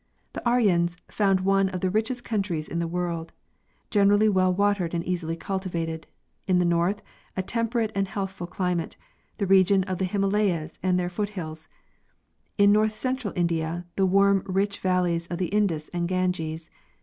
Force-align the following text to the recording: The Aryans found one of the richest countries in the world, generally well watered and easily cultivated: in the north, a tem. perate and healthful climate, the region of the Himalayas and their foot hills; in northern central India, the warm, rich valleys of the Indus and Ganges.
The 0.33 0.41
Aryans 0.49 0.97
found 1.09 1.41
one 1.41 1.69
of 1.69 1.81
the 1.81 1.89
richest 1.91 2.23
countries 2.23 2.67
in 2.67 2.79
the 2.79 2.87
world, 2.87 3.33
generally 3.91 4.27
well 4.27 4.51
watered 4.51 4.95
and 4.95 5.05
easily 5.05 5.35
cultivated: 5.35 6.07
in 6.47 6.57
the 6.57 6.65
north, 6.65 7.03
a 7.37 7.43
tem. 7.43 7.67
perate 7.69 7.91
and 7.93 8.07
healthful 8.07 8.47
climate, 8.47 8.97
the 9.37 9.45
region 9.45 9.83
of 9.83 9.99
the 9.99 10.05
Himalayas 10.05 10.79
and 10.81 10.99
their 10.99 11.11
foot 11.11 11.29
hills; 11.29 11.67
in 12.57 12.71
northern 12.71 12.97
central 12.97 13.33
India, 13.35 13.85
the 13.95 14.07
warm, 14.07 14.41
rich 14.47 14.79
valleys 14.79 15.27
of 15.27 15.37
the 15.37 15.49
Indus 15.49 15.87
and 15.93 16.07
Ganges. 16.07 16.71